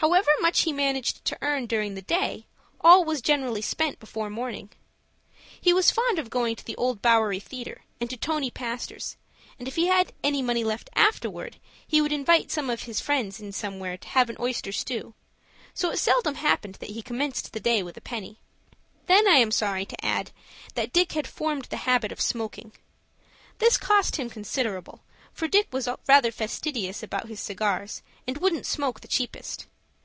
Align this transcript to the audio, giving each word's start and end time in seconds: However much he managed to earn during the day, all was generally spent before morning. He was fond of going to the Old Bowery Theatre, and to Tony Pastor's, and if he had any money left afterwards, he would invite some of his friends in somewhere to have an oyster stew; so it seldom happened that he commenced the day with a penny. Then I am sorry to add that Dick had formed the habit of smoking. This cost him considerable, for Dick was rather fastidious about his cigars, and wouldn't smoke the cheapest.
However 0.00 0.30
much 0.40 0.60
he 0.60 0.72
managed 0.72 1.24
to 1.24 1.36
earn 1.42 1.66
during 1.66 1.96
the 1.96 2.02
day, 2.02 2.46
all 2.80 3.04
was 3.04 3.20
generally 3.20 3.60
spent 3.60 3.98
before 3.98 4.30
morning. 4.30 4.70
He 5.60 5.72
was 5.72 5.90
fond 5.90 6.20
of 6.20 6.30
going 6.30 6.54
to 6.54 6.64
the 6.64 6.76
Old 6.76 7.02
Bowery 7.02 7.40
Theatre, 7.40 7.82
and 8.00 8.08
to 8.08 8.16
Tony 8.16 8.48
Pastor's, 8.48 9.16
and 9.58 9.66
if 9.66 9.74
he 9.74 9.88
had 9.88 10.12
any 10.22 10.40
money 10.40 10.62
left 10.62 10.88
afterwards, 10.94 11.56
he 11.84 12.00
would 12.00 12.12
invite 12.12 12.52
some 12.52 12.70
of 12.70 12.84
his 12.84 13.00
friends 13.00 13.40
in 13.40 13.50
somewhere 13.50 13.96
to 13.98 14.06
have 14.06 14.30
an 14.30 14.36
oyster 14.38 14.70
stew; 14.70 15.14
so 15.74 15.90
it 15.90 15.96
seldom 15.96 16.36
happened 16.36 16.76
that 16.76 16.90
he 16.90 17.02
commenced 17.02 17.52
the 17.52 17.58
day 17.58 17.82
with 17.82 17.96
a 17.96 18.00
penny. 18.00 18.38
Then 19.06 19.26
I 19.26 19.38
am 19.38 19.50
sorry 19.50 19.84
to 19.84 20.04
add 20.06 20.30
that 20.76 20.92
Dick 20.92 21.10
had 21.12 21.26
formed 21.26 21.64
the 21.64 21.76
habit 21.88 22.12
of 22.12 22.20
smoking. 22.20 22.70
This 23.58 23.76
cost 23.76 24.14
him 24.14 24.30
considerable, 24.30 25.00
for 25.32 25.48
Dick 25.48 25.66
was 25.72 25.88
rather 26.06 26.30
fastidious 26.30 27.02
about 27.02 27.26
his 27.26 27.40
cigars, 27.40 28.00
and 28.28 28.38
wouldn't 28.38 28.64
smoke 28.64 29.00
the 29.00 29.08
cheapest. 29.08 29.66